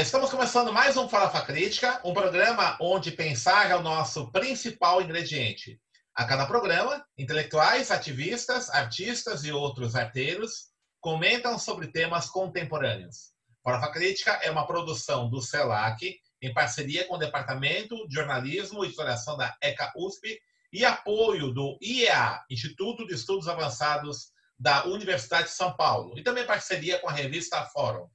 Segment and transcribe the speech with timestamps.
[0.00, 5.80] Estamos começando mais um Farofa Crítica, um programa onde pensar é o nosso principal ingrediente.
[6.14, 10.68] A cada programa, intelectuais, ativistas, artistas e outros arteiros
[11.00, 13.32] comentam sobre temas contemporâneos.
[13.64, 18.88] Farofa Crítica é uma produção do CELAC, em parceria com o Departamento de Jornalismo e
[18.88, 20.38] Historiação da ECA USP
[20.72, 26.46] e apoio do IEA, Instituto de Estudos Avançados da Universidade de São Paulo, e também
[26.46, 28.08] parceria com a revista Fórum.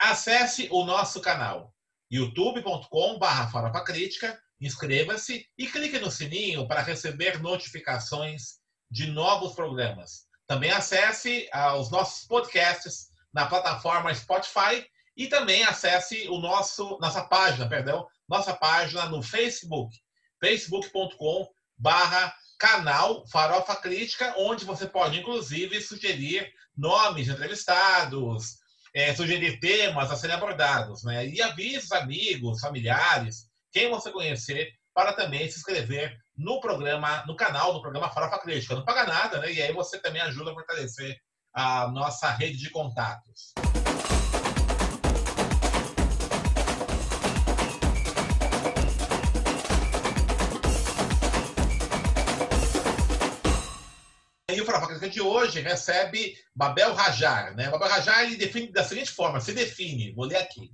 [0.00, 1.74] Acesse o nosso canal
[2.10, 10.24] youtube.com.br Crítica, inscreva-se e clique no sininho para receber notificações de novos programas.
[10.46, 17.22] Também acesse ah, os nossos podcasts na plataforma Spotify e também acesse o nosso nossa
[17.24, 19.94] página, perdão, nossa página no Facebook,
[20.40, 28.60] facebook.com barra canal Farofa Crítica, onde você pode inclusive sugerir nomes de entrevistados,
[28.94, 31.26] é, sugerir temas a serem abordados, né?
[31.26, 37.36] E avise os amigos, familiares, quem você conhecer, para também se inscrever no programa, no
[37.36, 38.74] canal do programa Farofa Crítica.
[38.74, 39.52] Não paga nada, né?
[39.52, 41.16] E aí você também ajuda a fortalecer
[41.54, 43.52] a nossa rede de contatos.
[55.00, 57.56] O Farofa de hoje recebe Babel Rajar.
[57.56, 57.70] Né?
[57.70, 60.70] Babel Rajar ele define da seguinte forma: se define, vou ler aqui.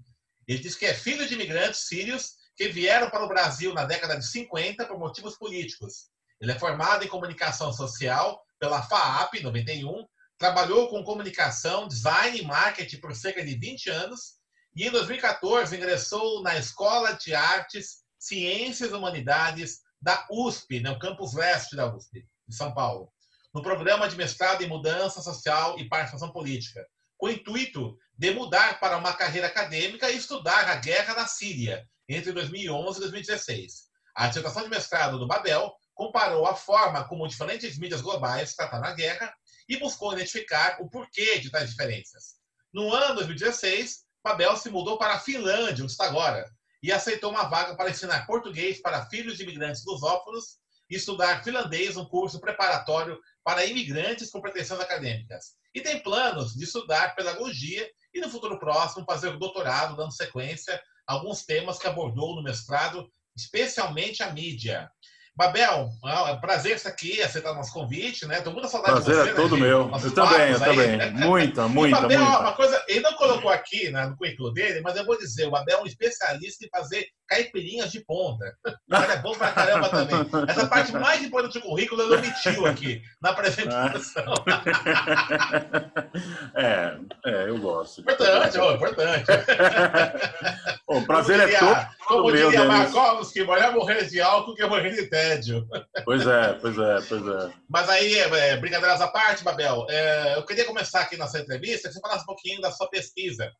[0.48, 4.18] Ele diz que é filho de imigrantes sírios que vieram para o Brasil na década
[4.18, 6.08] de 50 por motivos políticos.
[6.40, 10.04] Ele é formado em comunicação social pela FAAP, 91,
[10.36, 14.38] trabalhou com comunicação, design e marketing por cerca de 20 anos
[14.74, 21.32] e em 2014 ingressou na Escola de Artes, Ciências e Humanidades da USP, no campus
[21.32, 23.12] leste da USP, de São Paulo
[23.56, 28.78] no programa de mestrado em mudança social e participação política, com o intuito de mudar
[28.78, 33.72] para uma carreira acadêmica e estudar a guerra na Síria entre 2011 e 2016.
[34.14, 38.92] A dissertação de mestrado do Babel comparou a forma como diferentes mídias globais trataram a
[38.92, 39.32] guerra
[39.66, 42.34] e buscou identificar o porquê de tais diferenças.
[42.74, 46.44] No ano 2016, Babel se mudou para a Finlândia, onde está agora,
[46.82, 50.58] e aceitou uma vaga para ensinar português para filhos de imigrantes lusófonos
[50.90, 55.52] e estudar finlandês, um curso preparatório para imigrantes com pretensões acadêmicas.
[55.72, 60.82] E tem planos de estudar pedagogia e, no futuro próximo, fazer o doutorado, dando sequência
[61.06, 64.90] a alguns temas que abordou no mestrado, especialmente a mídia.
[65.36, 68.38] Babel, é um prazer estar aqui, aceitar nosso convite, né?
[68.38, 69.30] Estou muito saudade prazer de você.
[69.30, 69.90] é todo né, meu.
[70.02, 71.12] Eu também, eu também.
[71.12, 72.40] Muita, muita, Babel, muita.
[72.40, 75.50] Uma coisa, ele não colocou aqui né, no currículo dele, mas eu vou dizer, o
[75.50, 78.56] Babel é um especialista em fazer caipirinhas de ponta.
[78.66, 80.16] Ele é bom pra caramba também.
[80.48, 84.34] Essa parte mais importante do currículo ele omitiu aqui, na apresentação.
[86.54, 88.00] É, é eu gosto.
[88.00, 89.26] Importante, oh, importante.
[90.88, 92.92] O prazer como diria, é todo Como meu, diria Denis.
[92.92, 95.66] Markovski, melhor morrer de álcool que morrer de tédio.
[96.04, 97.52] Pois é, pois é, pois é.
[97.68, 101.94] Mas aí, é, brincadeiras à parte, Babel, é, eu queria começar aqui nossa entrevista que
[101.94, 103.50] você falasse um pouquinho da sua pesquisa,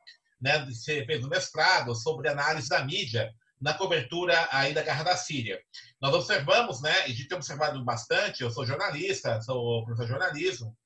[0.41, 0.65] né?
[0.67, 5.59] Você fez um mestrado sobre análise da mídia na cobertura aí da Guerra da Síria.
[6.01, 10.13] Nós observamos, né, e a gente tem observado bastante, eu sou jornalista, sou professor de
[10.13, 10.77] jornalismo,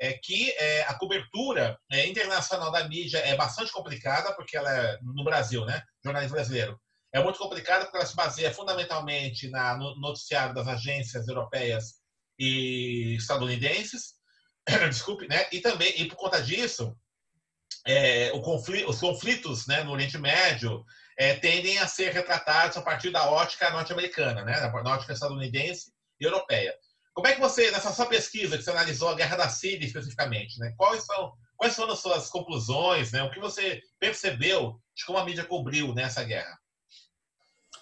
[0.00, 4.98] é que é, a cobertura é, internacional da mídia é bastante complicada, porque ela é
[5.02, 6.80] no Brasil, né, jornalismo brasileiro,
[7.12, 11.96] é muito complicada porque ela se baseia fundamentalmente na, no noticiário das agências europeias
[12.38, 14.14] e estadunidenses,
[14.88, 16.96] desculpe, né, e também, e por conta disso,
[17.86, 20.82] é, conflito, os conflitos né, no Oriente Médio
[21.18, 26.24] é, tendem a ser retratados a partir da ótica norte-americana, né, da ótica estadunidense e
[26.24, 26.74] europeia.
[27.12, 30.58] Como é que você, nessa sua pesquisa, que você analisou a Guerra da Síria especificamente,
[30.58, 35.18] né, quais, são, quais foram as suas conclusões, né, o que você percebeu de como
[35.18, 36.58] a mídia cobriu nessa guerra?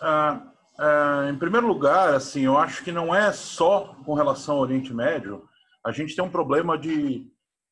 [0.00, 4.62] Ah, ah, em primeiro lugar, assim, eu acho que não é só com relação ao
[4.62, 5.48] Oriente Médio.
[5.84, 7.26] A gente tem um problema de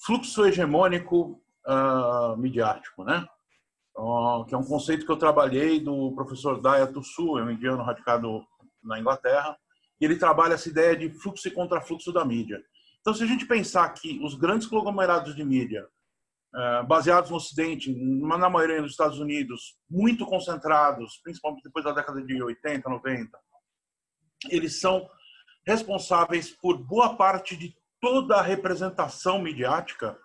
[0.05, 3.27] fluxo hegemônico uh, midiático, né?
[4.47, 8.45] Que é um conceito que eu trabalhei do professor Daya Tussu, é um indiano radicado
[8.83, 9.57] na Inglaterra,
[10.01, 12.63] e ele trabalha essa ideia de fluxo e contrafluxo da mídia.
[13.01, 15.87] Então, se a gente pensar que os grandes conglomerados de mídia,
[16.54, 22.22] uh, baseados no Ocidente, na maioria dos Estados Unidos, muito concentrados, principalmente depois da década
[22.22, 23.39] de 80, 90,
[24.51, 25.09] eles são
[25.66, 30.19] responsáveis por boa parte de toda a representação midiática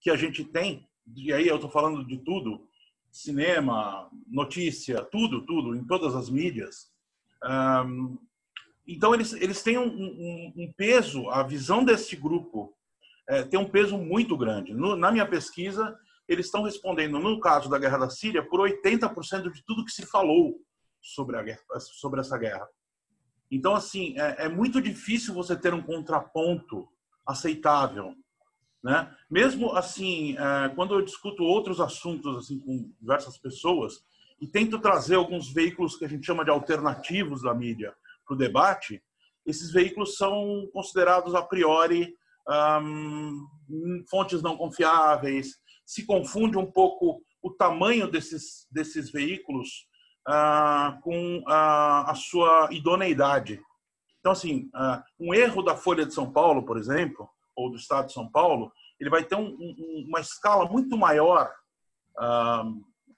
[0.00, 2.68] que a gente tem, e aí eu estou falando de tudo,
[3.10, 6.92] cinema, notícia, tudo, tudo, em todas as mídias.
[8.86, 12.72] Então, eles, eles têm um, um, um, peso, a visão desse grupo
[13.28, 14.72] é, tem um peso muito grande.
[14.72, 15.98] No, na minha pesquisa,
[16.28, 20.06] eles estão respondendo, no caso da guerra da Síria, por 80% de tudo que se
[20.06, 20.60] falou
[21.02, 22.66] sobre, a guerra, sobre essa guerra.
[23.50, 26.88] Então, assim, é, é muito difícil você ter um contraponto
[27.26, 28.14] aceitável.
[28.82, 29.12] Né?
[29.28, 34.04] Mesmo assim, é, quando eu discuto outros assuntos assim com diversas pessoas
[34.40, 37.92] e tento trazer alguns veículos que a gente chama de alternativos da mídia
[38.34, 39.02] o debate,
[39.44, 42.14] esses veículos são considerados a priori
[42.82, 43.46] um,
[44.10, 49.86] fontes não confiáveis, se confunde um pouco o tamanho desses, desses veículos
[50.28, 53.60] uh, com uh, a sua idoneidade.
[54.18, 58.08] Então, assim, uh, um erro da Folha de São Paulo, por exemplo, ou do Estado
[58.08, 61.52] de São Paulo, ele vai ter um, um, uma escala muito maior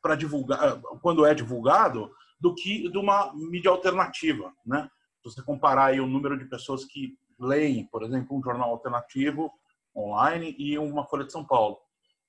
[0.03, 4.91] para divulgar, quando é divulgado, do que de uma mídia alternativa, né?
[5.23, 9.51] Se você comparar aí o número de pessoas que leem, por exemplo, um jornal alternativo
[9.97, 11.79] online e uma Folha de São Paulo.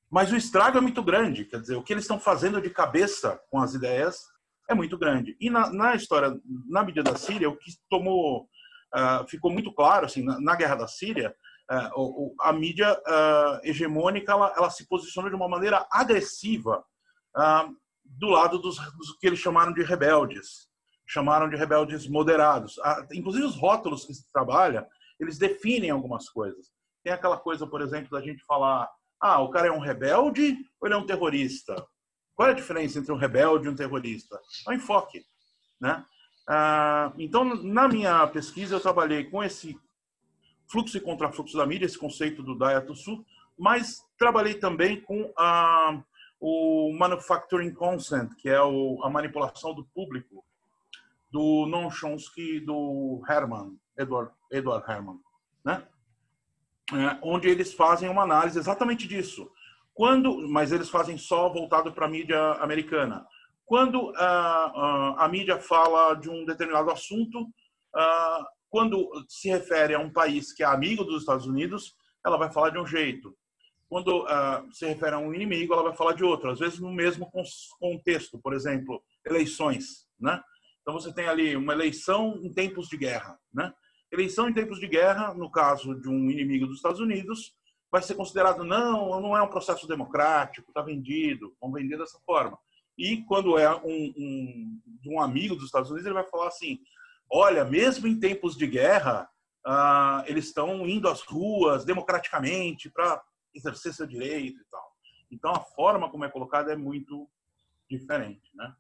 [0.10, 3.40] Mas o estrago é muito grande, quer dizer, o que eles estão fazendo de cabeça
[3.50, 4.26] com as ideias
[4.68, 5.36] é muito grande.
[5.40, 10.06] E na, na história, na mídia da Síria, o que tomou, uh, ficou muito claro,
[10.06, 11.36] assim, na, na guerra da Síria,
[11.96, 16.84] uh, a mídia uh, hegemônica ela, ela, se posicionou de uma maneira agressiva
[18.04, 20.69] do lado dos, dos, que eles chamaram de rebeldes,
[21.10, 22.76] chamaram de rebeldes moderados.
[23.12, 24.88] inclusive os rótulos que se trabalha,
[25.20, 26.68] eles definem algumas coisas.
[27.04, 28.88] Tem aquela coisa, por exemplo, da gente falar
[29.20, 31.76] ah, o cara é um rebelde ou ele é um terrorista?
[32.36, 34.40] Qual é a diferença entre um rebelde e um terrorista?
[34.68, 35.26] É o enfoque,
[35.82, 36.06] né?
[36.48, 39.78] Ah, então, na minha pesquisa, eu trabalhei com esse
[40.72, 43.26] fluxo e contrafluxo da mídia, esse conceito do Dayatusu,
[43.58, 46.02] mas trabalhei também com ah,
[46.40, 50.46] o Manufacturing Consent, que é o, a manipulação do público,
[51.32, 55.20] do Noam Chomsky do Herman, Edward, Edward Herman,
[55.64, 55.88] né?
[56.94, 59.50] é, onde eles fazem uma análise exatamente disso.
[59.94, 63.26] Quando, mas eles fazem só voltado para a mídia americana.
[63.66, 67.48] Quando a, a, a, mídia fala de um determinado assunto,
[67.94, 72.52] a, quando se refere a um país que é amigo dos Estados Unidos, ela vai
[72.52, 73.36] falar de um jeito.
[73.88, 74.26] Quando
[74.72, 76.52] se refere a um inimigo, ela vai falar de outro.
[76.52, 77.30] Às vezes no mesmo
[77.80, 80.40] contexto, por exemplo, eleições, né?
[80.82, 83.74] Então você tem ali uma eleição em tempos de guerra, né?
[84.12, 87.56] Eleição em tempos de guerra, no caso de um inimigo dos Estados Unidos,
[87.92, 92.58] vai ser considerado não, não é um processo democrático, está vendido, vamos vender dessa forma.
[92.98, 96.80] E quando é um, um, um amigo dos Estados Unidos, ele vai falar assim:
[97.32, 99.30] olha, mesmo em tempos de guerra,
[99.66, 103.22] ah, eles estão indo às ruas democraticamente para
[103.54, 104.90] exercer seu direito e tal.
[105.32, 107.30] Então a forma como é colocada é muito
[107.90, 108.74] diferente, né?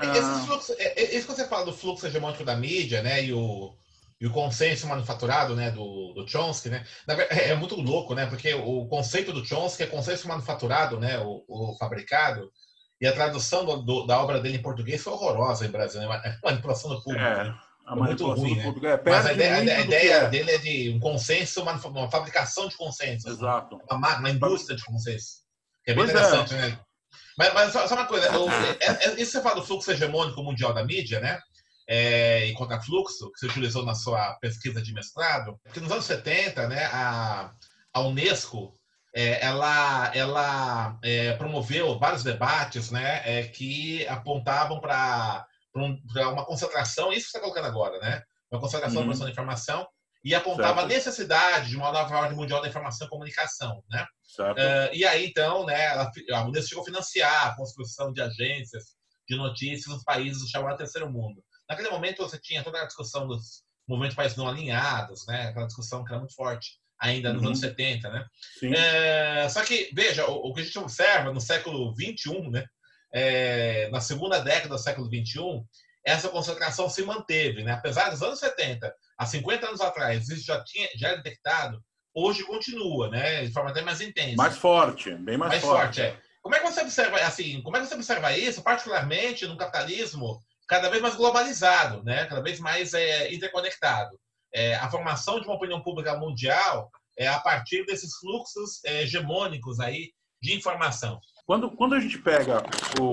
[0.00, 3.32] Esse fluxo, é, é, isso que você fala do fluxo hegemônico da mídia, né, e
[3.32, 3.74] o,
[4.18, 6.86] e o consenso manufaturado né, do, do Chomsky, né,
[7.28, 11.44] é, é muito louco, né, porque o conceito do Chomsky é consenso manufaturado, né, o,
[11.46, 12.50] o fabricado,
[13.00, 16.38] e a tradução do, do, da obra dele em português foi horrorosa em Brasil, né,
[16.42, 17.22] manipulação do público.
[17.22, 17.58] É, né?
[17.84, 18.92] a muito ruim, né?
[18.92, 20.28] É, Mas a ideia, a ideia é.
[20.28, 23.28] dele é de um consenso, uma, uma fabricação de consenso.
[23.28, 23.80] Exato.
[23.90, 25.42] Uma, uma indústria de consenso.
[25.84, 26.58] Que é bem pois interessante, é.
[26.58, 26.80] né?
[27.36, 30.42] Mas, mas só, só, uma coisa, o, é, é, isso você fala do fluxo hegemônico
[30.42, 31.40] mundial da mídia, né?
[31.88, 36.68] é, e contrafluxo, que você utilizou na sua pesquisa de mestrado, porque nos anos 70,
[36.68, 37.52] né, a,
[37.92, 38.72] a Unesco
[39.14, 45.98] é, ela, ela é, promoveu vários debates né, é, que apontavam para um,
[46.30, 48.22] uma concentração, isso que você está colocando agora, né?
[48.50, 49.02] Uma concentração uhum.
[49.02, 49.88] da produção de informação
[50.24, 50.84] e apontava certo.
[50.84, 54.06] a necessidade de uma nova ordem mundial da informação e comunicação, né?
[54.40, 55.88] Uh, e aí, então, né,
[56.32, 58.84] a Unesco chegou a financiar a construção de agências
[59.28, 61.42] de notícias nos países do chamado terceiro mundo.
[61.68, 65.48] Naquele momento você tinha toda a discussão dos movimentos países não alinhados, né?
[65.48, 67.48] Aquela discussão que era muito forte ainda nos uhum.
[67.48, 68.26] anos 70, né?
[68.76, 72.64] É, só que, veja, o, o, que a gente observa no século 21, né?
[73.12, 75.64] É, na segunda década do século 21,
[76.04, 77.72] essa concentração se manteve, né?
[77.72, 81.82] Apesar dos anos 70, há 50 anos atrás, isso já tinha já era detectado,
[82.14, 83.44] hoje continua, né?
[83.44, 84.36] De forma até mais intensa.
[84.36, 86.00] Mais forte, bem mais, mais forte.
[86.00, 86.18] forte é.
[86.42, 87.62] Como é que você observa assim?
[87.62, 92.24] Como é que você observa isso, particularmente no capitalismo cada vez mais globalizado, né?
[92.26, 94.18] cada vez mais é, interconectado.
[94.54, 99.80] É, a formação de uma opinião pública mundial é a partir desses fluxos é, hegemônicos
[99.80, 101.20] aí de informação.
[101.46, 102.62] Quando, quando a gente pega
[103.00, 103.12] o,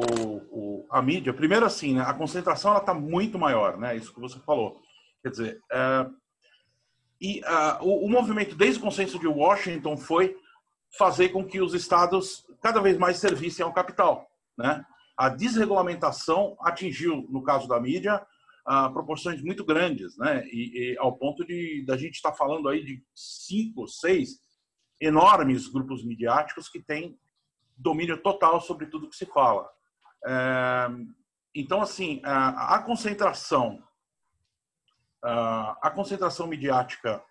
[0.51, 3.95] o a mídia, primeiro assim, né, a concentração está muito maior, né?
[3.95, 4.81] Isso que você falou.
[5.21, 6.05] Quer dizer, é,
[7.19, 10.35] e uh, o, o, movimento desde o consenso de Washington foi
[10.97, 14.85] fazer com que os estados cada vez mais servissem ao capital, né?
[15.17, 18.25] a desregulamentação atingiu, no caso da mídia,
[18.93, 20.45] proporções muito grandes, né?
[20.47, 24.39] E, e ao ponto de da gente estar tá falando aí de cinco, seis
[25.01, 27.19] enormes grupos midiáticos que têm
[27.75, 29.69] domínio total sobre tudo que se fala.
[30.25, 30.87] É,
[31.55, 33.83] então, assim, a, a concentração,
[35.23, 37.23] a, a, concentração midiática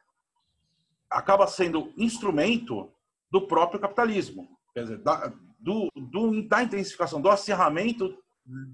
[1.11, 2.93] acaba sendo instrumento
[3.31, 8.17] do próprio capitalismo, quer dizer, da, do, do, da intensificação, do acirramento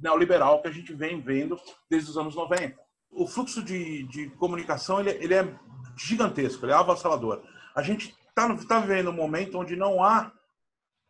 [0.00, 1.58] neoliberal que a gente vem vendo
[1.90, 2.78] desde os anos 90.
[3.10, 5.58] O fluxo de, de comunicação ele, ele é
[5.96, 7.42] gigantesco, ele é avassalador.
[7.74, 10.32] A gente está tá vivendo um momento onde não há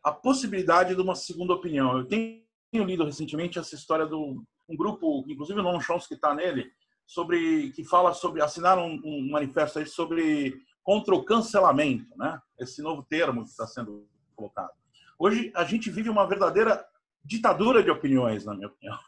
[0.02, 1.98] a possibilidade de uma segunda opinião.
[1.98, 6.70] Eu tenho lido recentemente essa história do um grupo, inclusive o Noam Chomsky está nele,
[7.06, 12.40] sobre que fala sobre assinaram um, um manifesto aí sobre contra o cancelamento, né?
[12.58, 14.06] Esse novo termo que está sendo
[14.36, 14.72] colocado.
[15.18, 16.84] Hoje a gente vive uma verdadeira
[17.24, 18.98] ditadura de opiniões, na minha opinião.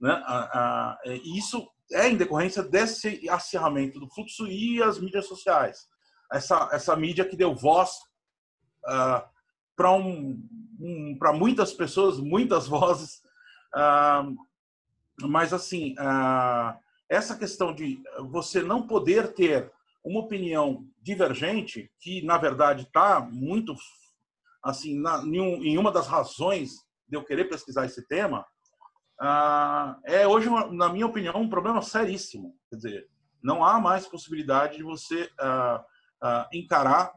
[0.00, 0.10] Né?
[0.24, 5.86] A, a, e isso é em decorrência desse acirramento do fluxo e as mídias sociais.
[6.32, 7.90] Essa, essa mídia que deu voz
[8.86, 9.22] uh,
[9.76, 10.42] para um,
[10.80, 13.22] um, muitas pessoas, muitas vozes.
[13.74, 14.34] Uh,
[15.28, 16.76] mas, assim, uh,
[17.12, 19.70] essa questão de você não poder ter
[20.02, 23.74] uma opinião divergente, que, na verdade, está muito,
[24.62, 26.70] assim, na, em uma das razões
[27.06, 28.46] de eu querer pesquisar esse tema,
[29.20, 32.56] ah, é hoje, na minha opinião, um problema seríssimo.
[32.70, 33.10] Quer dizer,
[33.42, 35.84] não há mais possibilidade de você ah,
[36.22, 37.12] ah, encarar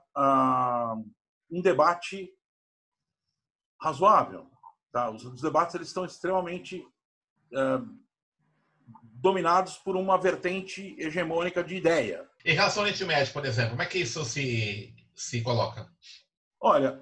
[1.49, 2.29] um debate
[3.81, 4.51] razoável.
[4.91, 5.09] Tá?
[5.09, 6.85] Os, os debates eles estão extremamente
[9.25, 12.29] dominados por uma vertente hegemônica de ideia.
[12.45, 15.89] Em relação ao Oriente Médio, por exemplo, como é que isso se, se coloca?
[16.61, 17.01] Olha,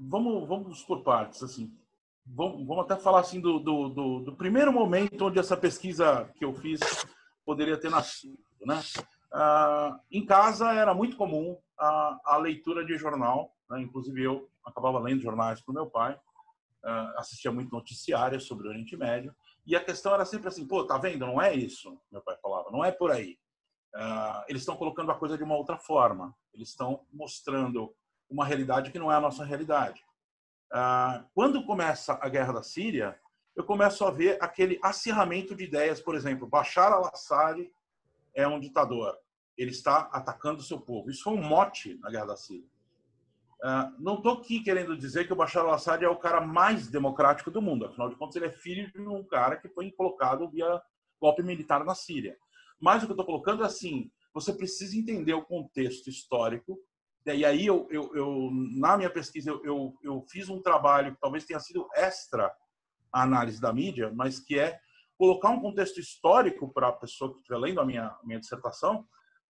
[0.00, 1.44] vamos, vamos por partes.
[1.44, 1.72] Assim,
[2.26, 6.44] vamos, vamos até falar assim do, do, do, do, primeiro momento onde essa pesquisa que
[6.44, 6.80] eu fiz
[7.44, 8.36] poderia ter nascido.
[8.62, 8.82] Né?
[9.32, 13.80] Ah, em casa era muito comum a, a leitura de jornal, né?
[13.80, 16.18] inclusive eu acabava lendo jornais para o meu pai,
[16.84, 19.32] ah, assistia muito noticiários sobre o Oriente Médio,
[19.66, 21.26] e a questão era sempre assim, pô, tá vendo?
[21.26, 23.38] Não é isso, meu pai falava, não é por aí.
[23.94, 26.34] Uh, eles estão colocando a coisa de uma outra forma.
[26.52, 27.94] Eles estão mostrando
[28.28, 30.04] uma realidade que não é a nossa realidade.
[30.72, 33.18] Ah, quando começa a guerra da Síria,
[33.54, 37.70] eu começo a ver aquele acirramento de ideias, por exemplo, Bashar al-Assad
[38.34, 39.16] é um ditador,
[39.56, 41.10] ele está atacando o seu povo.
[41.10, 42.68] Isso foi um mote na guerra da Síria.
[43.62, 47.50] Ah, não estou aqui querendo dizer que o Bashar al-Assad é o cara mais democrático
[47.50, 50.80] do mundo, afinal de contas, ele é filho de um cara que foi colocado via
[51.20, 52.36] golpe militar na Síria.
[52.80, 56.78] Mas o que eu estou colocando é assim: você precisa entender o contexto histórico
[57.34, 61.44] e aí, eu, eu, eu na minha pesquisa, eu, eu, fiz um trabalho que talvez
[61.44, 62.54] tenha sido extra
[63.12, 64.78] a análise da mídia, mas que é
[65.18, 69.04] colocar um contexto histórico para a pessoa que estiver lendo a minha, minha dissertação,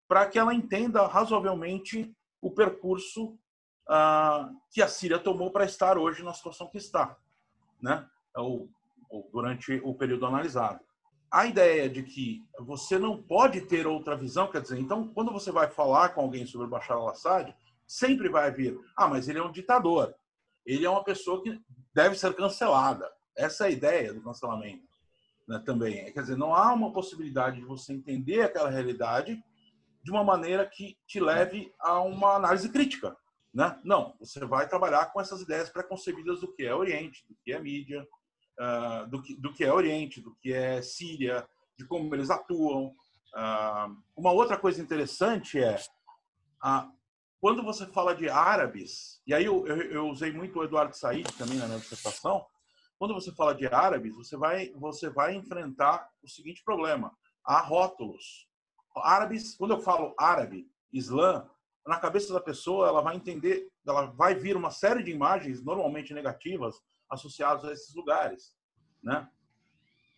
[0.07, 2.11] para que ela entenda razoavelmente
[2.41, 3.37] o percurso
[3.89, 7.17] ah, que a Síria tomou para estar hoje na situação que está,
[7.81, 8.07] né?
[8.35, 8.69] Ou,
[9.09, 10.79] ou durante o período analisado
[11.31, 15.51] a ideia de que você não pode ter outra visão, quer dizer, então, quando você
[15.51, 17.53] vai falar com alguém sobre Bashar al-Assad,
[17.85, 20.15] sempre vai vir, ah, mas ele é um ditador.
[20.65, 21.61] Ele é uma pessoa que
[21.93, 23.09] deve ser cancelada.
[23.35, 24.87] Essa é a ideia do cancelamento
[25.47, 26.11] né, também.
[26.11, 29.41] Quer dizer, não há uma possibilidade de você entender aquela realidade
[30.03, 33.15] de uma maneira que te leve a uma análise crítica.
[33.57, 33.75] Né?
[33.83, 37.59] Não, você vai trabalhar com essas ideias preconcebidas do que é Oriente, do que é
[37.59, 38.07] mídia,
[38.59, 41.43] uh, do, que, do que é Oriente, do que é Síria,
[41.75, 42.89] de como eles atuam.
[43.33, 45.75] Uh, uma outra coisa interessante é
[46.61, 46.87] a
[47.39, 51.27] quando você fala de árabes, e aí eu, eu, eu usei muito o Eduardo Said
[51.37, 52.45] também na minha dissertação,
[52.99, 57.11] quando você fala de árabes, você vai, você vai enfrentar o seguinte problema:
[57.43, 58.47] há rótulos.
[58.97, 61.47] Árabes, quando eu falo árabe, islã,
[61.87, 66.13] na cabeça da pessoa ela vai entender, ela vai vir uma série de imagens normalmente
[66.13, 66.75] negativas
[67.09, 68.55] associadas a esses lugares,
[69.01, 69.27] né?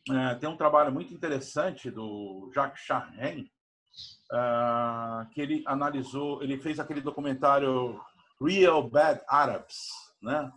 [0.09, 3.43] É, tem um trabalho muito interessante do Jacques Charren,
[4.31, 8.01] uh, que ele analisou, ele fez aquele documentário
[8.41, 9.89] Real Bad Arabs,
[10.21, 10.51] né?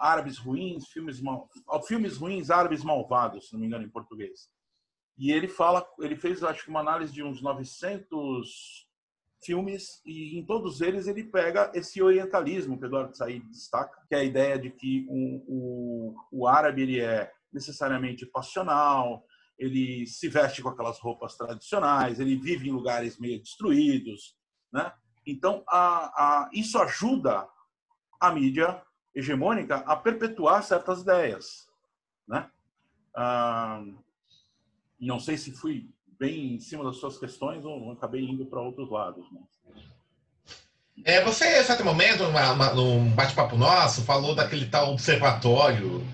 [0.00, 1.50] Árabes ruins, filmes mal,
[1.88, 4.48] filmes ruins, árabes malvados, se não me engano em português.
[5.18, 8.86] E ele fala, ele fez acho que uma análise de uns 900
[9.44, 14.18] filmes e em todos eles ele pega esse orientalismo que Eduardo Said destaca, que é
[14.18, 19.24] a ideia de que o, o, o árabe ele é necessariamente passional,
[19.58, 24.36] ele se veste com aquelas roupas tradicionais, ele vive em lugares meio destruídos,
[24.72, 24.92] né?
[25.26, 27.48] Então, a, a, isso ajuda
[28.20, 28.82] a mídia
[29.14, 31.68] hegemônica a perpetuar certas ideias,
[32.26, 32.50] né?
[33.14, 33.84] Ah,
[34.98, 38.90] não sei se fui bem em cima das suas questões ou acabei indo para outros
[38.90, 39.24] lados.
[39.32, 39.82] Mas...
[41.04, 46.06] É, você, em certo momento, numa, num bate-papo nosso, falou daquele tal observatório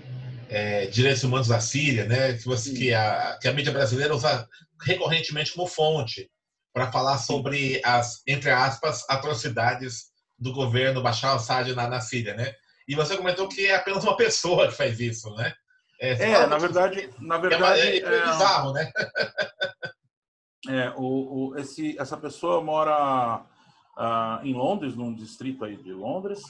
[0.49, 2.33] é, direitos humanos da Síria, né?
[2.33, 4.47] Que, você, que, a, que a mídia brasileira usa
[4.81, 6.29] recorrentemente como fonte
[6.73, 12.53] para falar sobre as, entre aspas, atrocidades do governo Bashar al-Assad na, na Síria, né?
[12.87, 15.53] E você comentou que é apenas uma pessoa que faz isso, né?
[16.01, 18.89] É, é na verdade, na verdade é, é, é bizarro, né?
[20.69, 21.01] É, o,
[21.49, 23.43] o, esse, essa pessoa mora
[23.97, 26.43] uh, em Londres, num distrito aí de Londres,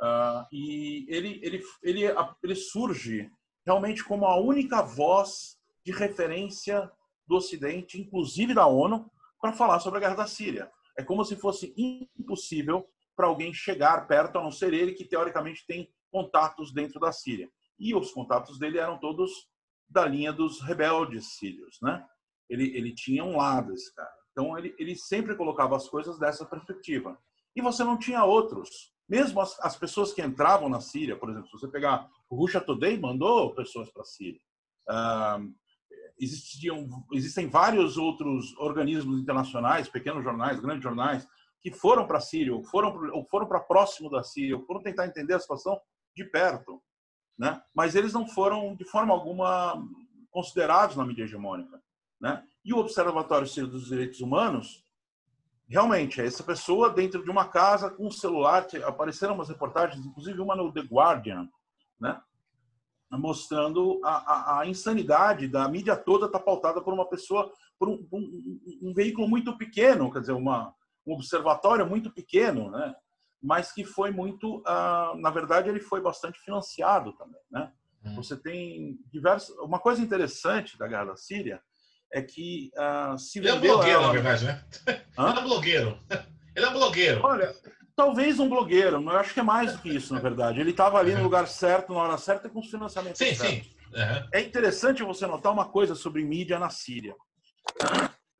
[0.00, 2.02] uh, e ele, ele, ele,
[2.44, 3.28] ele surge
[3.66, 6.88] realmente como a única voz de referência
[7.26, 10.70] do Ocidente, inclusive da ONU, para falar sobre a guerra da Síria.
[10.96, 15.66] É como se fosse impossível para alguém chegar perto, a não ser ele, que teoricamente
[15.66, 17.50] tem contatos dentro da Síria.
[17.76, 19.48] E os contatos dele eram todos
[19.88, 22.06] da linha dos rebeldes sírios, né?
[22.50, 24.10] Ele, ele tinha um lado, esse cara.
[24.32, 27.16] Então, ele, ele sempre colocava as coisas dessa perspectiva.
[27.54, 28.92] E você não tinha outros.
[29.08, 32.60] Mesmo as, as pessoas que entravam na Síria, por exemplo, se você pegar o Russia
[32.60, 34.40] Today, mandou pessoas para a Síria.
[34.88, 35.52] Uh,
[36.18, 41.26] existiam, existem vários outros organismos internacionais, pequenos jornais, grandes jornais,
[41.60, 44.82] que foram para a Síria, ou foram, ou foram para próximo da Síria, ou foram
[44.82, 45.80] tentar entender a situação
[46.14, 46.82] de perto.
[47.38, 47.60] Né?
[47.74, 49.82] Mas eles não foram, de forma alguma,
[50.30, 51.82] considerados na mídia hegemônica.
[52.20, 52.44] Né?
[52.64, 54.84] E o Observatório Sírio dos Direitos Humanos,
[55.66, 58.66] realmente, é essa pessoa dentro de uma casa com um celular.
[58.84, 61.48] Apareceram umas reportagens, inclusive uma no The Guardian,
[61.98, 62.20] né?
[63.12, 68.06] mostrando a, a, a insanidade da mídia toda está pautada por uma pessoa, por um,
[68.12, 70.72] um, um, veículo muito pequeno, quer dizer, uma,
[71.04, 72.94] um observatório muito pequeno, né?
[73.42, 77.40] mas que foi muito, uh, na verdade, ele foi bastante financiado também.
[77.50, 77.72] Né?
[78.04, 78.14] Hum.
[78.14, 79.56] Você tem diversas.
[79.58, 81.60] Uma coisa interessante da guerra da Síria
[82.12, 84.06] é que uh, se Ele é um blogueiro, ela...
[84.06, 84.64] na verdade, né?
[85.18, 85.30] Hã?
[85.30, 85.98] Ele é um blogueiro.
[86.56, 87.20] Ele é um blogueiro.
[87.24, 87.54] Olha,
[87.94, 90.60] talvez um blogueiro, mas eu acho que é mais do que isso, na verdade.
[90.60, 91.18] Ele estava ali uhum.
[91.18, 93.66] no lugar certo, na hora certa, com os financiamentos sim, certos.
[93.66, 94.28] Sim, uhum.
[94.32, 97.14] É interessante você notar uma coisa sobre mídia na Síria.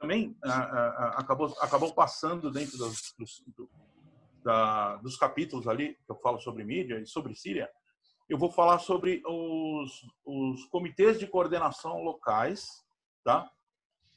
[0.01, 3.71] Também uh, uh, acabou, acabou passando dentro dos, dos, do,
[4.43, 7.69] da, dos capítulos ali que eu falo sobre mídia e sobre Síria.
[8.29, 9.91] Eu vou falar sobre os,
[10.25, 12.67] os comitês de coordenação locais,
[13.25, 13.51] tá?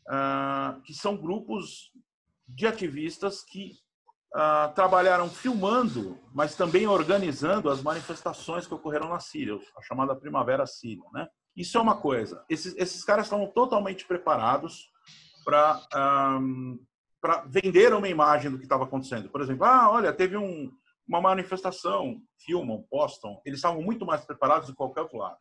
[0.08, 1.92] Uh, que são grupos
[2.48, 3.72] de ativistas que
[4.36, 10.66] uh, trabalharam filmando, mas também organizando as manifestações que ocorreram na Síria, a chamada Primavera
[10.66, 11.06] Síria.
[11.14, 11.28] Né?
[11.56, 12.44] Isso é uma coisa.
[12.50, 14.90] Esses, esses caras estavam totalmente preparados
[15.46, 15.82] para
[17.24, 19.30] para vender uma imagem do que estava acontecendo.
[19.30, 20.70] Por exemplo, ah, olha, teve um,
[21.08, 23.40] uma manifestação, filmam, postam.
[23.46, 25.38] Eles estavam muito mais preparados do que qualquer outro lado.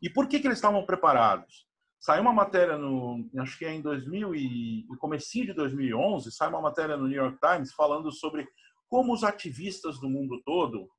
[0.00, 1.66] E por que, que eles estavam preparados?
[2.00, 6.48] Saiu uma matéria no, acho que é em 2000 e no comecinho de 2011, sai
[6.48, 8.48] uma matéria no New York Times falando sobre
[8.88, 10.90] como os ativistas do mundo todo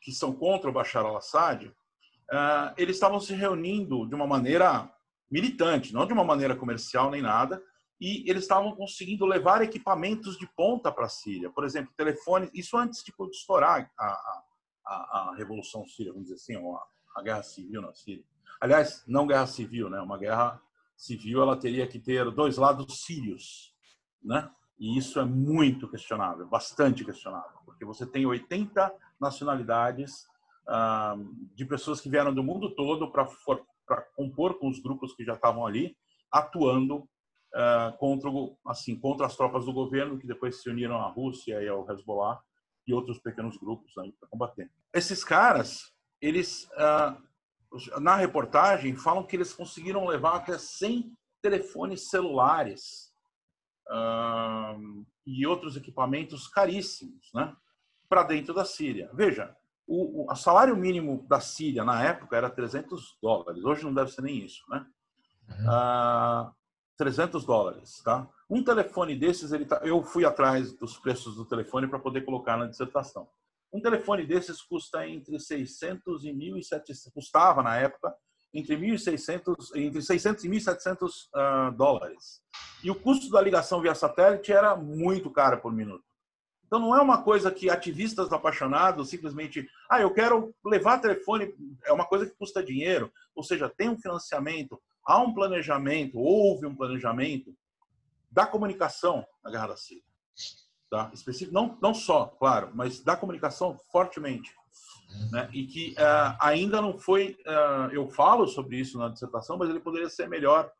[0.00, 4.88] que são contra o Bashar al-Assad, uh, eles estavam se reunindo de uma maneira
[5.28, 7.60] militante, não de uma maneira comercial nem nada,
[8.00, 12.76] e eles estavam conseguindo levar equipamentos de ponta para a Síria, por exemplo, telefones, isso
[12.76, 14.42] antes de estourar a, a,
[14.86, 18.24] a, a revolução síria, vamos dizer assim, ou a, a guerra civil na Síria.
[18.60, 20.00] Aliás, não guerra civil, né?
[20.00, 20.60] Uma guerra
[20.96, 23.72] civil ela teria que ter dois lados sírios,
[24.22, 24.50] né?
[24.78, 30.26] E isso é muito questionável, bastante questionável, porque você tem 80 nacionalidades
[30.68, 31.16] ah,
[31.54, 33.26] de pessoas que vieram do mundo todo para
[34.14, 35.96] compor com os grupos que já estavam ali,
[36.30, 37.08] atuando
[37.54, 38.30] ah, contra,
[38.66, 42.40] assim, contra as tropas do governo, que depois se uniram à Rússia e ao Hezbollah
[42.86, 44.70] e outros pequenos grupos para combater.
[44.94, 47.16] Esses caras, eles ah,
[48.00, 53.12] na reportagem, falam que eles conseguiram levar até 100 telefones celulares
[55.26, 57.54] e outros equipamentos caríssimos né,
[58.08, 59.10] para dentro da Síria.
[59.12, 59.54] Veja,
[59.86, 64.22] o, o salário mínimo da Síria na época era 300 dólares, hoje não deve ser
[64.22, 64.86] nem isso, né?
[65.48, 65.64] Uhum.
[65.64, 66.52] Uh, ah,
[66.98, 68.28] 300 dólares, tá?
[68.50, 72.56] Um telefone desses, ele tá, eu fui atrás dos preços do telefone para poder colocar
[72.58, 73.28] na dissertação.
[73.72, 78.14] Um telefone desses custa entre 600 e 1.700, custava na época
[78.52, 82.42] entre 1.600, entre 600 e 1.700 uh, ah, dólares.
[82.82, 86.04] E o custo da ligação via satélite era muito caro por minuto.
[86.66, 91.54] Então não é uma coisa que ativistas apaixonados simplesmente, ah, eu quero levar telefone,
[91.84, 96.66] é uma coisa que custa dinheiro, ou seja, tem um financiamento, há um planejamento, houve
[96.66, 97.54] um planejamento
[98.30, 100.07] da comunicação na Guerra da Síria
[100.90, 101.10] tá?
[101.12, 104.52] Específico, não, não só, claro, mas da comunicação fortemente.
[105.30, 105.48] Né?
[105.52, 109.80] E que uh, ainda não foi, uh, eu falo sobre isso na dissertação, mas ele
[109.80, 110.70] poderia ser melhor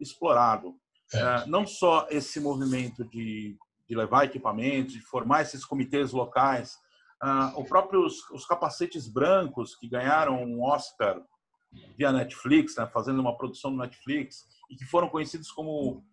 [0.00, 0.68] explorado.
[1.14, 3.56] Uh, não só esse movimento de,
[3.88, 6.78] de levar equipamentos, de formar esses comitês locais.
[7.20, 11.22] Ah, o próprio os, os, capacetes brancos que ganharam um Oscar
[11.96, 16.04] via Netflix, né, fazendo uma produção no Netflix e que foram conhecidos como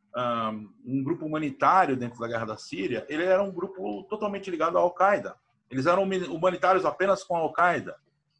[0.86, 4.82] um, grupo humanitário dentro da guerra da Síria, ele era um grupo totalmente ligado à
[4.82, 5.36] Al-Qaeda.
[5.70, 7.96] Eles eram humanitários apenas com a Al-Qaeda.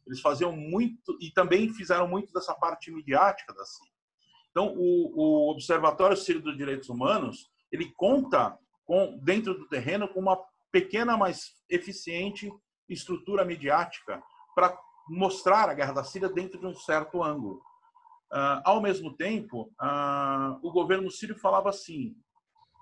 [0.06, 3.92] Eles faziam muito e também fizeram muito dessa parte midiática da Síria.
[4.50, 10.20] Então, o, o Observatório Sírio dos Direitos Humanos ele conta com dentro do terreno com
[10.20, 10.38] uma
[10.70, 12.52] pequena, mas eficiente
[12.88, 14.22] estrutura midiática
[14.54, 17.62] para mostrar a guerra da Síria dentro de um certo ângulo.
[18.34, 22.16] Uh, ao mesmo tempo, uh, o governo sírio falava assim: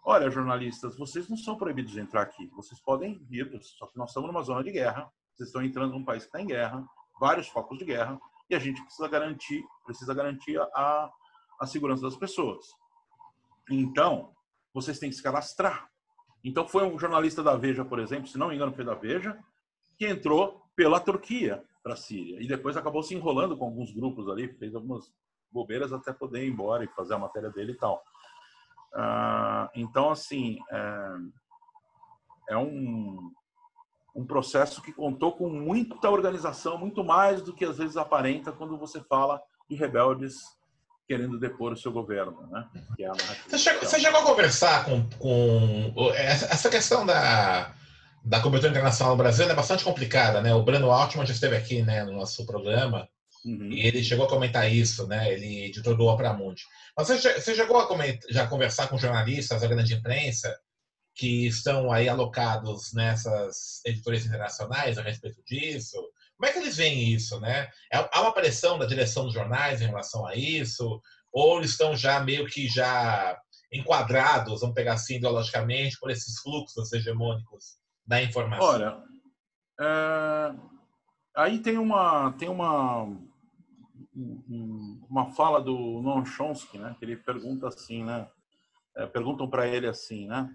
[0.03, 4.09] olha, jornalistas, vocês não são proibidos de entrar aqui, vocês podem vir, só que nós
[4.09, 6.83] estamos numa zona de guerra, vocês estão entrando num país que está em guerra,
[7.21, 11.11] vários focos de guerra, e a gente precisa garantir, precisa garantir a,
[11.61, 12.65] a segurança das pessoas.
[13.71, 14.33] Então,
[14.73, 15.87] vocês têm que se cadastrar.
[16.43, 19.38] Então, foi um jornalista da Veja, por exemplo, se não me engano, foi da Veja,
[19.99, 24.29] que entrou pela Turquia para a Síria e depois acabou se enrolando com alguns grupos
[24.29, 25.12] ali, fez algumas
[25.53, 28.03] bobeiras até poder ir embora e fazer a matéria dele e tal.
[28.95, 31.17] Uh, então, assim, é,
[32.51, 33.33] é, um,
[34.15, 38.77] um processo que contou com muita organização, muito mais do que às vezes aparenta quando
[38.77, 40.41] você fala de rebeldes
[41.07, 42.47] querendo depor o seu governo.
[42.51, 42.69] Né?
[43.01, 43.09] É
[43.49, 47.75] você, chegou, você, chegou, a conversar com, com essa questão da,
[48.25, 50.55] da cobertura internacional no Brasil é bastante complicada, né?
[50.55, 53.09] O Breno Altman já esteve aqui né, no nosso programa
[53.45, 53.73] Uhum.
[53.73, 55.33] E ele chegou a comentar isso, né?
[55.33, 56.63] Ele editor do Opera Mundi.
[56.97, 60.57] Mas você, você chegou a comentar, já conversar com jornalistas da grande imprensa
[61.15, 65.97] que estão aí alocados nessas editoras internacionais a respeito disso?
[66.37, 67.69] Como é que eles veem isso, né?
[67.93, 71.01] É, há uma pressão da direção dos jornais em relação a isso?
[71.33, 73.39] Ou eles estão já meio que já
[73.73, 78.67] enquadrados, vamos pegar assim ideologicamente, por esses fluxos hegemônicos da informação?
[78.67, 79.03] Olha,
[79.81, 80.55] é...
[81.35, 83.09] aí tem uma tem uma
[84.14, 86.94] uma fala do Noam Chomsky, né?
[86.98, 88.29] Que ele pergunta assim, né?
[88.96, 90.55] É, perguntam para ele assim, né?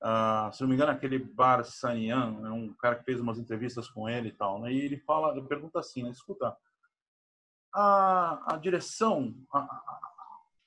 [0.00, 3.88] Ah, se não me engano, aquele Bar Sanian, é um cara que fez umas entrevistas
[3.88, 4.72] com ele e tal, né?
[4.72, 6.10] E ele fala, ele pergunta assim, né?
[6.10, 6.56] Escuta,
[7.72, 9.58] a, a direção, a,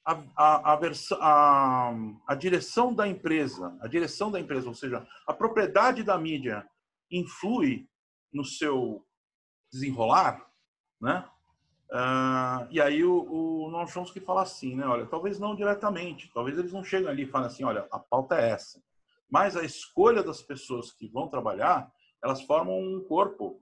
[0.06, 0.80] a, a, a,
[1.20, 1.94] a,
[2.28, 6.68] a direção da empresa, a direção da empresa, ou seja, a propriedade da mídia
[7.12, 7.88] influi
[8.34, 9.06] no seu
[9.72, 10.50] desenrolar,
[11.00, 11.30] né?
[11.92, 14.86] Uh, e aí o, o Noam Chomsky fala assim, né?
[14.86, 18.36] Olha, talvez não diretamente, talvez eles não cheguem ali e falem assim, olha, a pauta
[18.36, 18.82] é essa.
[19.30, 21.92] Mas a escolha das pessoas que vão trabalhar,
[22.24, 23.62] elas formam um corpo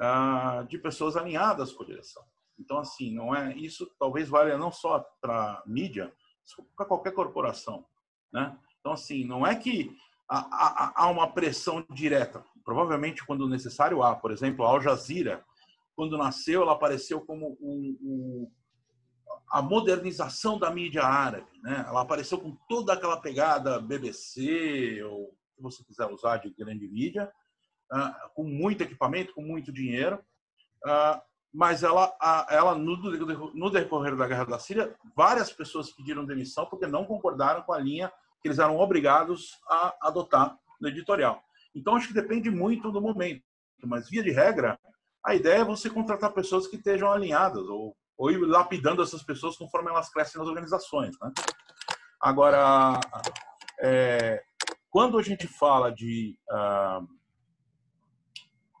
[0.00, 2.24] uh, de pessoas alinhadas com a direção.
[2.58, 3.90] Então, assim, não é isso.
[3.98, 6.12] Talvez valha não só para mídia,
[6.76, 7.84] para qualquer corporação,
[8.32, 8.56] né?
[8.80, 9.96] Então, assim, não é que
[10.28, 12.44] há, há, há uma pressão direta.
[12.64, 14.14] Provavelmente, quando necessário, há.
[14.14, 15.44] Por exemplo, a Al Jazeera
[15.94, 18.50] quando nasceu, ela apareceu como um, um,
[19.50, 21.46] a modernização da mídia árabe.
[21.62, 21.84] Né?
[21.86, 26.88] Ela apareceu com toda aquela pegada BBC, ou o que você quiser usar de grande
[26.88, 27.30] mídia,
[27.92, 30.18] uh, com muito equipamento, com muito dinheiro.
[30.84, 31.20] Uh,
[31.54, 32.10] mas ela,
[32.48, 32.96] ela no,
[33.52, 37.78] no decorrer da guerra da Síria, várias pessoas pediram demissão porque não concordaram com a
[37.78, 41.42] linha que eles eram obrigados a adotar no editorial.
[41.74, 43.42] Então, acho que depende muito do momento.
[43.84, 44.78] Mas, via de regra,
[45.24, 49.56] a ideia é você contratar pessoas que estejam alinhadas ou, ou ir lapidando essas pessoas
[49.56, 51.16] conforme elas crescem nas organizações.
[51.20, 51.32] Né?
[52.20, 52.98] Agora,
[53.80, 54.42] é,
[54.90, 57.06] quando a gente fala de uh,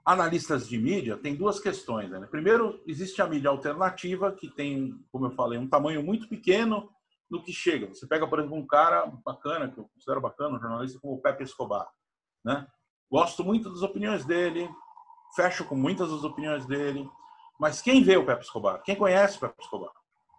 [0.04, 2.10] analistas de mídia, tem duas questões.
[2.10, 2.26] Né?
[2.30, 6.90] Primeiro, existe a mídia alternativa, que tem, como eu falei, um tamanho muito pequeno
[7.30, 7.88] no que chega.
[7.88, 11.20] Você pega, por exemplo, um cara bacana, que eu considero bacana, um jornalista como o
[11.22, 11.88] Pepe Escobar.
[12.44, 12.66] Né?
[13.10, 14.68] Gosto muito das opiniões dele,
[15.34, 17.08] fecho com muitas das opiniões dele.
[17.58, 18.82] Mas quem vê o Pepe Escobar?
[18.82, 19.92] Quem conhece o Pepe Escobar?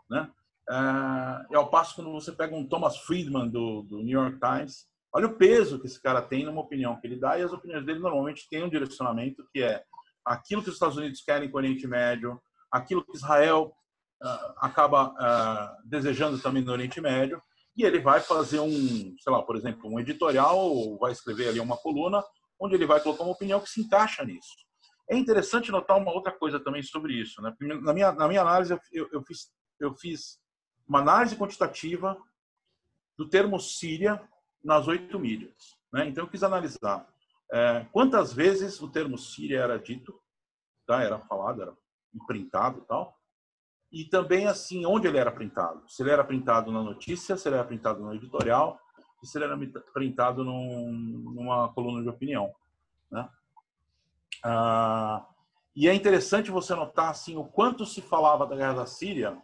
[0.09, 0.29] Né?
[1.51, 5.27] É ao passo quando você pega um Thomas Friedman do, do New York Times, olha
[5.27, 7.99] o peso que esse cara tem numa opinião que ele dá e as opiniões dele
[7.99, 9.83] normalmente têm um direcionamento que é
[10.25, 13.75] aquilo que os Estados Unidos querem com o Oriente Médio, aquilo que Israel
[14.23, 17.41] uh, acaba uh, desejando também no Oriente Médio,
[17.75, 21.59] e ele vai fazer um, sei lá, por exemplo, um editorial ou vai escrever ali
[21.59, 22.23] uma coluna
[22.59, 24.53] onde ele vai colocar uma opinião que se encaixa nisso.
[25.09, 27.41] É interessante notar uma outra coisa também sobre isso.
[27.41, 27.53] Né?
[27.81, 30.39] Na, minha, na minha análise, eu, eu, fiz, eu fiz
[30.87, 32.17] uma análise quantitativa
[33.17, 34.21] do termo Síria
[34.63, 35.77] nas oito mídias.
[35.91, 36.07] Né?
[36.07, 37.07] Então, eu quis analisar
[37.51, 40.19] é, quantas vezes o termo Síria era dito,
[40.87, 41.03] tá?
[41.03, 41.73] era falado, era
[42.25, 43.19] printado e tal,
[43.91, 45.83] e também assim onde ele era printado.
[45.87, 48.79] Se ele era printado na notícia, se ele era printado no editorial,
[49.21, 49.57] isso era
[49.93, 52.53] printado num, numa coluna de opinião.
[53.11, 53.29] Né?
[54.43, 55.25] Ah,
[55.75, 59.41] e é interessante você notar assim, o quanto se falava da guerra da Síria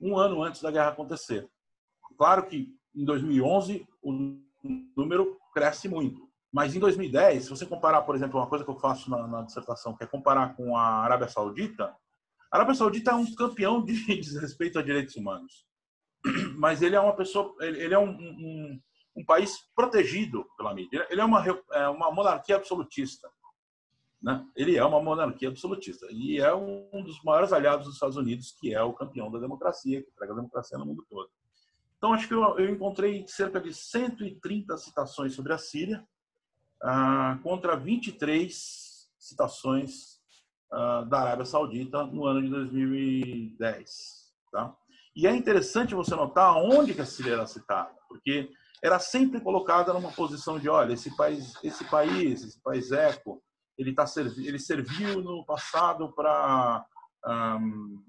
[0.00, 1.48] um ano antes da guerra acontecer.
[2.18, 4.38] Claro que em 2011 o
[4.96, 8.78] número cresce muito, mas em 2010, se você comparar, por exemplo, uma coisa que eu
[8.78, 11.94] faço na, na dissertação, que é comparar com a Arábia Saudita,
[12.50, 15.66] a Arábia Saudita é um campeão de desrespeito a direitos humanos,
[16.58, 18.80] mas ele é uma pessoa, ele é um, um,
[19.16, 21.06] um país protegido pela mídia.
[21.10, 23.28] Ele é uma, é uma monarquia absolutista.
[24.22, 24.44] Né?
[24.56, 28.74] Ele é uma monarquia absolutista e é um dos maiores aliados dos Estados Unidos, que
[28.74, 31.30] é o campeão da democracia, que prega a democracia no mundo todo.
[31.98, 36.06] Então, acho que eu, eu encontrei cerca de 130 citações sobre a Síria,
[36.82, 40.20] ah, contra 23 citações
[40.70, 44.26] ah, da Arábia Saudita no ano de 2010.
[44.52, 44.74] Tá?
[45.14, 48.50] E é interessante você notar onde que a Síria era citada, porque
[48.82, 53.42] era sempre colocada numa posição de, olha, esse país, esse país, esse país eco,
[53.78, 56.84] ele tá ele serviu no passado para
[57.26, 58.02] um,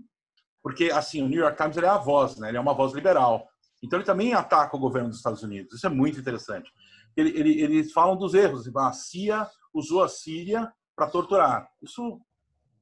[0.62, 2.49] porque assim o New York Times é a voz, né?
[2.49, 3.47] Ele é uma voz liberal.
[3.82, 5.73] Então ele também ataca o governo dos Estados Unidos.
[5.73, 6.71] Isso é muito interessante.
[7.15, 8.67] Ele, ele, eles falam dos erros.
[8.75, 11.69] A CIA usou a Síria para torturar.
[11.82, 12.19] Isso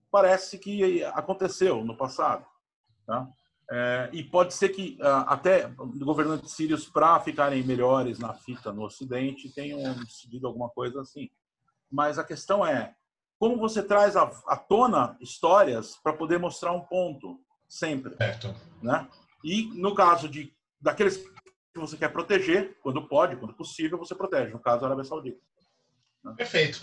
[0.10, 2.46] parece que aconteceu no passado.
[3.06, 3.28] Tá?
[3.70, 8.84] É, e pode ser que uh, até governantes sírios, para ficarem melhores na fita no
[8.84, 11.30] Ocidente, tenham decidido alguma coisa assim.
[11.92, 12.94] Mas a questão é
[13.38, 18.56] como você traz à, à tona histórias para poder mostrar um ponto sempre, certo.
[18.82, 19.08] né?
[19.44, 24.52] E no caso de daqueles que você quer proteger, quando pode, quando possível, você protege.
[24.52, 25.38] No caso, a Arábia Saudita.
[26.24, 26.34] Né?
[26.38, 26.82] Perfeito.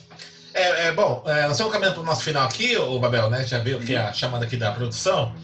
[0.55, 3.45] É, é bom, é, nós estamos caminhando para o nosso final aqui, o Babel, né?
[3.45, 5.35] Já viu que é a chamada aqui da produção.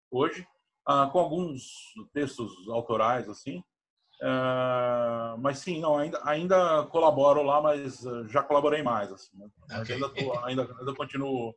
[0.10, 0.46] hoje,
[0.90, 3.64] uh, com alguns textos autorais assim.
[4.22, 9.12] Uh, mas sim, não, ainda, ainda colaboro lá, mas já colaborei mais.
[9.12, 9.50] Assim, né?
[9.80, 9.96] okay.
[9.96, 11.56] ainda, tô, ainda, ainda continuo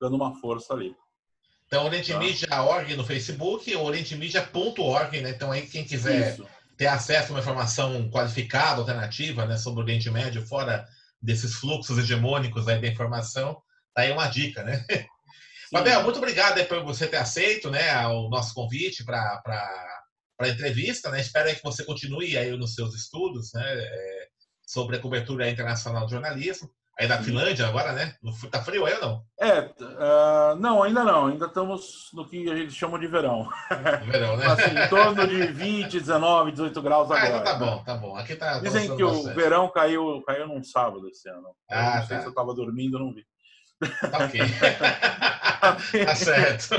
[0.00, 0.96] dando uma força ali.
[1.66, 5.30] Então, orientemedia.org no Facebook, orientemedia.org, né?
[5.30, 6.46] Então, aí quem quiser Isso.
[6.76, 10.86] ter acesso a uma informação qualificada, alternativa, né, sobre o Oriente Médio, fora
[11.20, 13.60] desses fluxos hegemônicos aí da informação,
[13.92, 14.84] tá aí uma dica, né?
[15.72, 19.42] Fabel, muito obrigado por você ter aceito, né, o nosso convite para
[20.38, 21.20] a entrevista, né?
[21.20, 24.28] Espero que você continue aí nos seus estudos, né, é,
[24.64, 26.70] sobre a cobertura internacional de jornalismo.
[26.98, 28.14] Aí da Finlândia agora, né?
[28.50, 29.22] Tá frio aí ou não?
[29.38, 31.26] É, uh, não, ainda não.
[31.26, 33.46] Ainda estamos no que a gente chama de verão.
[34.06, 34.46] Verão, né?
[34.48, 37.26] assim, em torno de 20, 19, 18 graus agora.
[37.26, 38.16] Ah, então tá bom, tá bom.
[38.16, 38.60] Aqui tá.
[38.60, 39.28] Dizem que bastante.
[39.28, 41.54] o verão caiu, caiu num sábado esse ano.
[41.70, 42.22] Ah, não sei tá.
[42.22, 43.26] se eu tava dormindo, não vi.
[44.10, 44.40] Tá ok.
[46.06, 46.76] tá certo.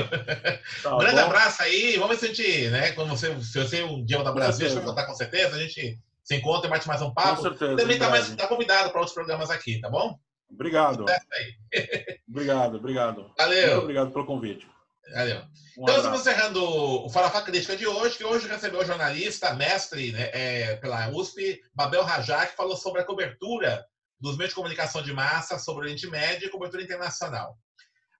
[0.82, 1.26] Tá grande bom.
[1.26, 1.96] abraço aí.
[1.96, 2.90] Vamos ver se a gente, né?
[2.90, 5.96] Quando você, se você um dia voltar Brasil, eu contar com certeza, a gente
[6.28, 7.36] se encontra e bate mais um papo.
[7.36, 7.76] Com certeza.
[7.76, 10.18] Também está tá convidado para outros programas aqui, tá bom?
[10.50, 11.06] Obrigado.
[12.28, 13.32] obrigado, obrigado.
[13.38, 13.68] Valeu.
[13.68, 14.68] Muito obrigado pelo convite.
[15.14, 15.40] Valeu.
[15.78, 20.12] Um então, estamos encerrando o Fala Crítica de hoje, que hoje recebeu o jornalista, mestre
[20.12, 23.86] né, é, pela USP, Babel Rajá, que falou sobre a cobertura
[24.20, 27.56] dos meios de comunicação de massa sobre o Oriente Médio e cobertura internacional.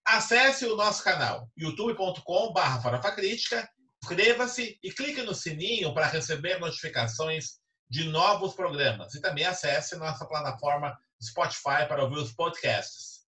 [0.03, 3.69] Acesse o nosso canal youtube.com.br Crítica,
[4.03, 9.15] inscreva-se e clique no sininho para receber notificações de novos programas.
[9.15, 13.21] E também acesse nossa plataforma Spotify para ouvir os podcasts.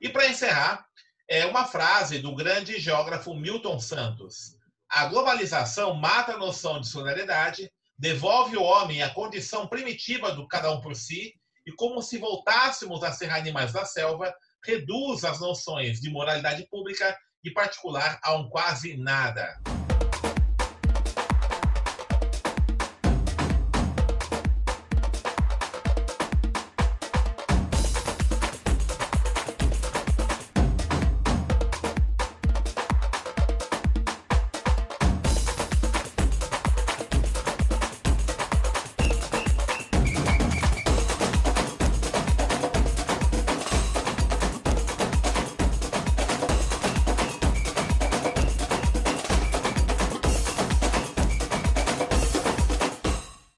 [0.00, 0.86] E para encerrar,
[1.28, 4.56] é uma frase do grande geógrafo Milton Santos.
[4.88, 10.70] A globalização mata a noção de solidariedade, devolve o homem à condição primitiva do cada
[10.70, 11.34] um por si,
[11.66, 17.16] e como se voltássemos a ser animais da selva, reduz as noções de moralidade pública
[17.42, 19.58] e particular a um quase nada.